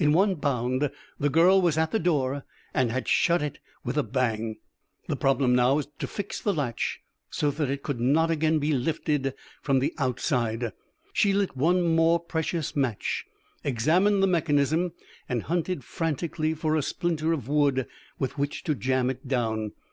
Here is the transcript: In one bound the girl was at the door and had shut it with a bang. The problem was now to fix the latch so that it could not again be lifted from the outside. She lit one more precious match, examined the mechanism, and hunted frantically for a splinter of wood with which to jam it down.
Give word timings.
In 0.00 0.12
one 0.12 0.34
bound 0.34 0.90
the 1.20 1.30
girl 1.30 1.62
was 1.62 1.78
at 1.78 1.92
the 1.92 2.00
door 2.00 2.44
and 2.74 2.90
had 2.90 3.06
shut 3.06 3.40
it 3.42 3.60
with 3.84 3.96
a 3.96 4.02
bang. 4.02 4.56
The 5.06 5.14
problem 5.14 5.52
was 5.52 5.56
now 5.86 5.90
to 6.00 6.06
fix 6.08 6.40
the 6.40 6.52
latch 6.52 6.98
so 7.30 7.52
that 7.52 7.70
it 7.70 7.84
could 7.84 8.00
not 8.00 8.28
again 8.28 8.58
be 8.58 8.72
lifted 8.72 9.34
from 9.62 9.78
the 9.78 9.94
outside. 9.96 10.72
She 11.12 11.32
lit 11.32 11.56
one 11.56 11.94
more 11.94 12.18
precious 12.18 12.74
match, 12.74 13.24
examined 13.62 14.20
the 14.20 14.26
mechanism, 14.26 14.94
and 15.28 15.44
hunted 15.44 15.84
frantically 15.84 16.54
for 16.54 16.74
a 16.74 16.82
splinter 16.82 17.32
of 17.32 17.46
wood 17.46 17.86
with 18.18 18.36
which 18.36 18.64
to 18.64 18.74
jam 18.74 19.08
it 19.10 19.28
down. 19.28 19.74